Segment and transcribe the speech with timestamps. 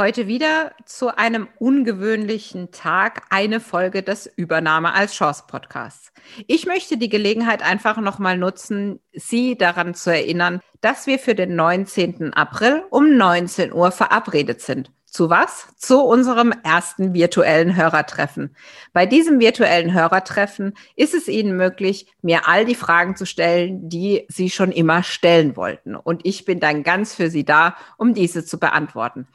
[0.00, 6.10] Heute wieder zu einem ungewöhnlichen Tag eine Folge des Übernahme als Chance Podcasts.
[6.46, 11.54] Ich möchte die Gelegenheit einfach nochmal nutzen, Sie daran zu erinnern, dass wir für den
[11.54, 12.32] 19.
[12.32, 14.90] April um 19 Uhr verabredet sind.
[15.04, 15.68] Zu was?
[15.76, 18.56] Zu unserem ersten virtuellen Hörertreffen.
[18.94, 24.24] Bei diesem virtuellen Hörertreffen ist es Ihnen möglich, mir all die Fragen zu stellen, die
[24.28, 25.94] Sie schon immer stellen wollten.
[25.94, 29.26] Und ich bin dann ganz für Sie da, um diese zu beantworten.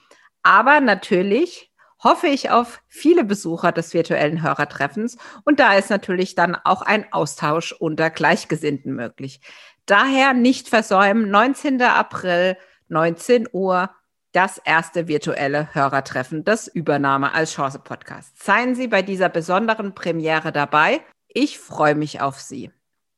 [0.45, 1.71] Aber natürlich
[2.03, 7.11] hoffe ich auf viele Besucher des virtuellen Hörertreffens und da ist natürlich dann auch ein
[7.11, 9.41] Austausch unter Gleichgesinnten möglich.
[9.87, 11.81] Daher nicht versäumen, 19.
[11.81, 12.57] April,
[12.89, 13.89] 19 Uhr,
[14.33, 18.43] das erste virtuelle Hörertreffen des Übernahme als Chance Podcast.
[18.43, 21.01] Seien Sie bei dieser besonderen Premiere dabei.
[21.27, 22.69] Ich freue mich auf Sie.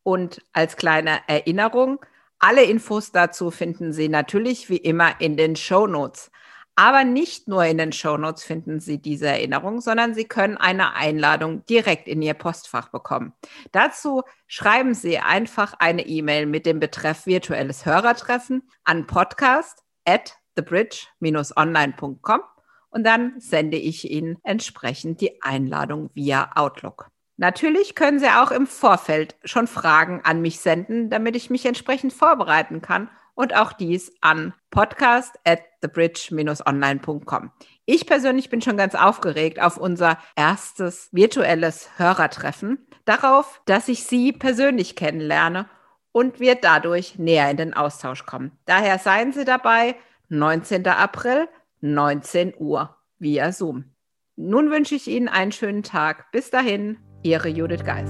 [0.04, 2.00] Und als kleine Erinnerung,
[2.40, 6.32] alle Infos dazu finden Sie natürlich wie immer in den Show Notes.
[6.80, 11.66] Aber nicht nur in den Shownotes finden Sie diese Erinnerung, sondern Sie können eine Einladung
[11.66, 13.34] direkt in Ihr Postfach bekommen.
[13.72, 22.42] Dazu schreiben Sie einfach eine E-Mail mit dem Betreff virtuelles Hörertreffen an podcast at thebridge-online.com
[22.90, 27.10] und dann sende ich Ihnen entsprechend die Einladung via Outlook.
[27.38, 32.12] Natürlich können Sie auch im Vorfeld schon Fragen an mich senden, damit ich mich entsprechend
[32.12, 37.52] vorbereiten kann und auch dies an podcast at thebridge-online.com.
[37.86, 44.34] Ich persönlich bin schon ganz aufgeregt auf unser erstes virtuelles Hörertreffen, darauf, dass ich Sie
[44.34, 45.70] persönlich kennenlerne
[46.12, 48.58] und wir dadurch näher in den Austausch kommen.
[48.66, 49.96] Daher seien Sie dabei,
[50.30, 50.88] 19.
[50.88, 51.48] April,
[51.82, 53.94] 19 Uhr via Zoom.
[54.36, 56.32] Nun wünsche ich Ihnen einen schönen Tag.
[56.32, 58.10] Bis dahin, Ihre Judith Geis.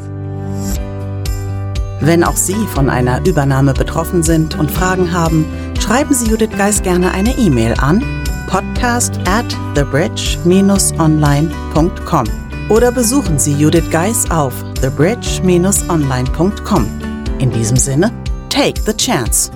[2.00, 5.46] Wenn auch Sie von einer Übernahme betroffen sind und Fragen haben,
[5.80, 8.04] schreiben Sie Judith Geis gerne eine E-Mail an
[8.48, 9.46] podcast at
[9.76, 12.26] thebridge-online.com
[12.70, 16.88] oder besuchen Sie Judith Geis auf thebridge-online.com.
[17.40, 18.12] In diesem Sinne,
[18.50, 19.52] take the chance.